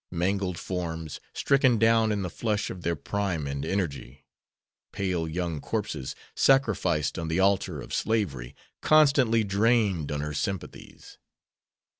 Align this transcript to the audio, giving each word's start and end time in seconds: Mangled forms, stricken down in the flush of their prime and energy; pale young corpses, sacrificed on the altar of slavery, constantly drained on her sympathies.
Mangled 0.09 0.57
forms, 0.57 1.19
stricken 1.31 1.77
down 1.77 2.11
in 2.11 2.23
the 2.23 2.29
flush 2.31 2.71
of 2.71 2.81
their 2.81 2.95
prime 2.95 3.45
and 3.45 3.63
energy; 3.63 4.25
pale 4.91 5.27
young 5.27 5.61
corpses, 5.61 6.15
sacrificed 6.33 7.19
on 7.19 7.27
the 7.27 7.39
altar 7.39 7.79
of 7.79 7.93
slavery, 7.93 8.55
constantly 8.81 9.43
drained 9.43 10.11
on 10.11 10.21
her 10.21 10.33
sympathies. 10.33 11.19